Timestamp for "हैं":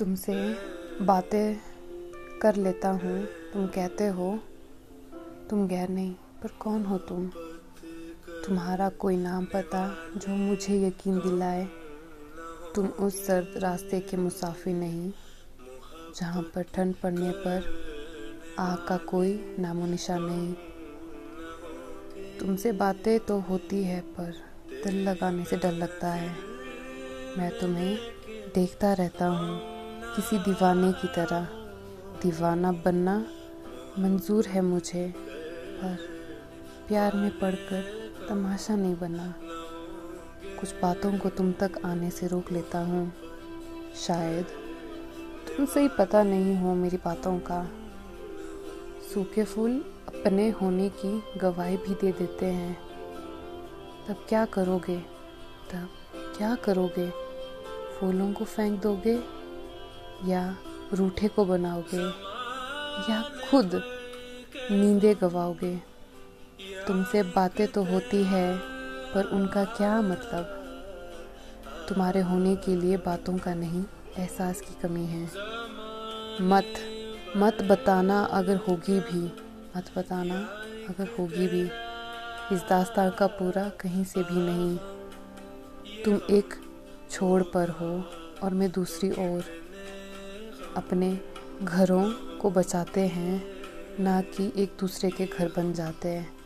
52.46-52.78, 93.06-93.42, 96.08-96.39